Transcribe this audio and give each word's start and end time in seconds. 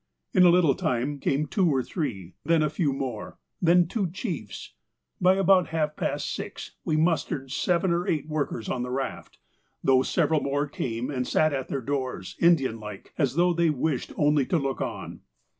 In 0.33 0.41
a 0.41 0.49
little 0.49 0.73
time 0.73 1.19
came 1.19 1.45
two 1.45 1.69
or 1.69 1.83
three. 1.83 2.33
Then 2.43 2.63
a 2.63 2.71
few 2.71 2.91
more. 2.91 3.37
Then 3.61 3.87
two 3.87 4.09
chiefs. 4.09 4.73
By 5.21 5.35
about 5.35 5.67
half 5.67 5.95
past 5.95 6.33
six 6.33 6.71
we 6.83 6.97
mustered 6.97 7.51
seven 7.51 7.91
or 7.91 8.07
eight 8.07 8.27
workers 8.27 8.67
on 8.67 8.81
the 8.81 8.89
raft, 8.89 9.37
though 9.83 10.01
several 10.01 10.39
more 10.41 10.65
came 10.65 11.11
and 11.11 11.27
sat 11.27 11.53
at 11.53 11.67
their 11.67 11.81
doors, 11.81 12.35
Indian 12.39 12.79
like, 12.79 13.13
as 13.19 13.35
though 13.35 13.53
they 13.53 13.69
wished 13.69 14.11
only 14.17 14.43
to 14.47 14.57
look 14.57 14.81
on. 14.81 15.19